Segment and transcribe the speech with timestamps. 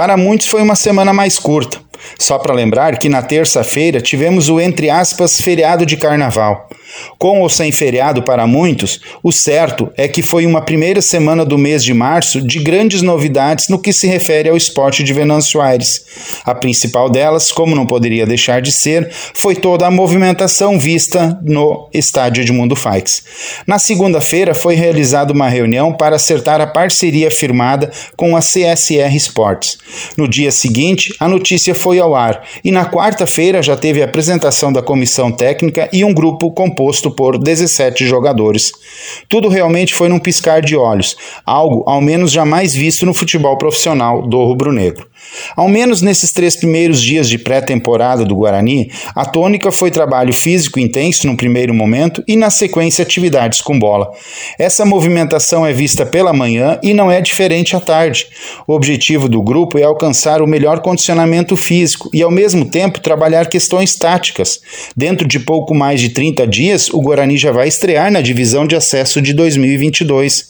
[0.00, 1.78] Para muitos foi uma semana mais curta.
[2.18, 6.70] Só para lembrar que na terça-feira tivemos o entre aspas feriado de carnaval.
[7.18, 11.58] Com ou sem feriado para muitos, o certo é que foi uma primeira semana do
[11.58, 16.04] mês de março de grandes novidades no que se refere ao esporte de Venâncio Aires.
[16.44, 21.88] A principal delas, como não poderia deixar de ser, foi toda a movimentação vista no
[21.92, 23.22] estádio Edmundo Faix.
[23.66, 29.78] Na segunda-feira foi realizada uma reunião para acertar a parceria firmada com a CSR Sports.
[30.16, 34.72] No dia seguinte, a notícia foi ao ar e na quarta-feira já teve a apresentação
[34.72, 36.79] da comissão técnica e um grupo composto
[37.10, 38.72] por 17 jogadores.
[39.28, 44.26] Tudo realmente foi num piscar de olhos, algo ao menos jamais visto no futebol profissional
[44.26, 45.10] do rubro-negro.
[45.56, 50.78] Ao menos nesses três primeiros dias de pré-temporada do Guarani, a tônica foi trabalho físico
[50.78, 54.10] intenso no primeiro momento e, na sequência, atividades com bola.
[54.58, 58.26] Essa movimentação é vista pela manhã e não é diferente à tarde.
[58.66, 63.48] O objetivo do grupo é alcançar o melhor condicionamento físico e, ao mesmo tempo, trabalhar
[63.48, 64.60] questões táticas.
[64.96, 68.76] Dentro de pouco mais de 30 dias, o Guarani já vai estrear na divisão de
[68.76, 70.48] acesso de 2022.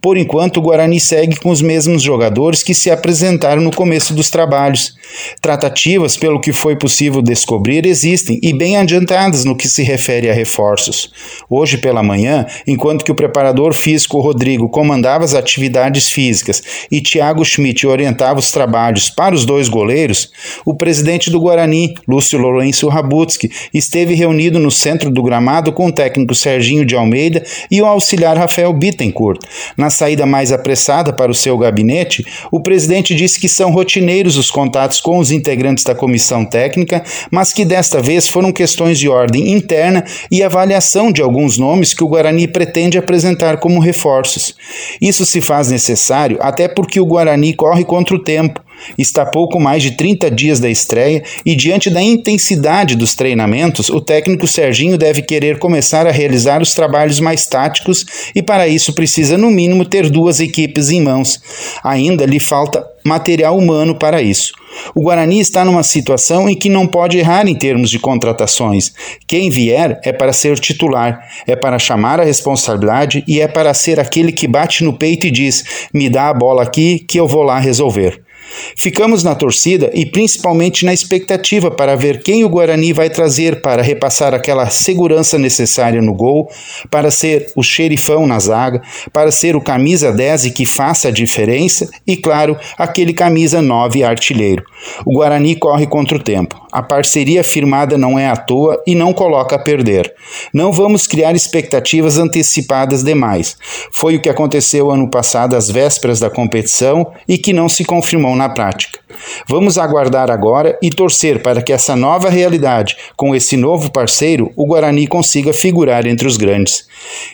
[0.00, 4.30] Por enquanto, o Guarani segue com os mesmos jogadores que se apresentaram no começo dos
[4.30, 4.94] trabalhos.
[5.40, 10.34] Tratativas, pelo que foi possível descobrir, existem e bem adiantadas no que se refere a
[10.34, 11.10] reforços.
[11.48, 17.44] Hoje pela manhã, enquanto que o preparador físico Rodrigo comandava as atividades físicas e Thiago
[17.44, 20.30] Schmidt orientava os trabalhos para os dois goleiros,
[20.64, 25.92] o presidente do Guarani, Lúcio Lourenço Rabutsky, esteve reunido no centro do gramado com o
[25.92, 29.40] técnico Serginho de Almeida e o auxiliar Rafael Bittencourt.
[29.76, 34.50] Na saída mais apressada para o seu gabinete, o presidente disse que são rotineiros os
[34.50, 39.52] contatos com os integrantes da comissão técnica, mas que desta vez foram questões de ordem
[39.52, 44.54] interna e avaliação de alguns nomes que o Guarani pretende apresentar como reforços.
[45.00, 49.82] Isso se faz necessário até porque o Guarani corre contra o tempo Está pouco mais
[49.82, 55.22] de 30 dias da estreia e, diante da intensidade dos treinamentos, o técnico Serginho deve
[55.22, 60.08] querer começar a realizar os trabalhos mais táticos e, para isso, precisa, no mínimo, ter
[60.10, 61.40] duas equipes em mãos.
[61.82, 64.52] Ainda lhe falta material humano para isso.
[64.94, 68.92] O Guarani está numa situação em que não pode errar em termos de contratações.
[69.26, 73.98] Quem vier é para ser titular, é para chamar a responsabilidade e é para ser
[73.98, 77.42] aquele que bate no peito e diz: me dá a bola aqui que eu vou
[77.42, 78.27] lá resolver.
[78.76, 83.82] Ficamos na torcida e principalmente na expectativa para ver quem o Guarani vai trazer para
[83.82, 86.48] repassar aquela segurança necessária no gol,
[86.90, 88.82] para ser o xerifão na zaga,
[89.12, 94.02] para ser o camisa 10 e que faça a diferença e, claro, aquele camisa 9
[94.02, 94.64] artilheiro.
[95.04, 96.56] O Guarani corre contra o tempo.
[96.70, 100.12] A parceria firmada não é à toa e não coloca a perder.
[100.52, 103.56] Não vamos criar expectativas antecipadas demais.
[103.90, 108.36] Foi o que aconteceu ano passado às vésperas da competição e que não se confirmou
[108.38, 109.00] na prática.
[109.48, 114.66] Vamos aguardar agora e torcer para que essa nova realidade, com esse novo parceiro, o
[114.66, 116.86] Guarani consiga figurar entre os grandes.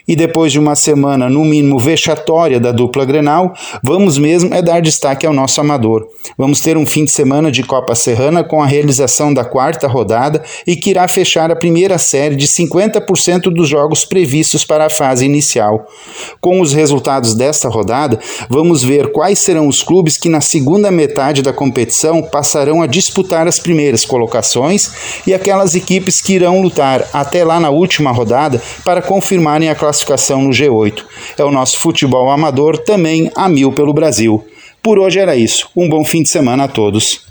[0.07, 4.81] E depois de uma semana, no mínimo, vexatória da dupla Grenal, vamos mesmo é dar
[4.81, 6.07] destaque ao nosso amador.
[6.37, 10.43] Vamos ter um fim de semana de Copa Serrana com a realização da quarta rodada
[10.67, 15.25] e que irá fechar a primeira série de 50% dos jogos previstos para a fase
[15.25, 15.87] inicial.
[16.41, 18.19] Com os resultados desta rodada,
[18.49, 23.49] vamos ver quais serão os clubes que na segunda metade da competição passarão a disputar
[23.49, 29.01] as primeiras colocações e aquelas equipes que irão lutar até lá na última rodada para
[29.01, 31.03] confirmarem a classificação no G8.
[31.39, 34.45] É o nosso futebol amador também a mil pelo Brasil.
[34.83, 35.71] Por hoje era isso.
[35.75, 37.25] Um bom fim de semana a todos.